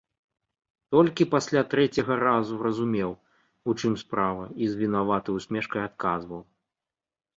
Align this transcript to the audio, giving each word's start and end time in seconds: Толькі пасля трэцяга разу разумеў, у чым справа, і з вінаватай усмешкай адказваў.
Толькі 0.95 1.27
пасля 1.33 1.61
трэцяга 1.73 2.17
разу 2.27 2.57
разумеў, 2.67 3.11
у 3.73 3.77
чым 3.79 3.93
справа, 4.05 4.43
і 4.65 4.71
з 4.73 4.83
вінаватай 4.83 5.37
усмешкай 5.43 5.81
адказваў. 5.91 6.41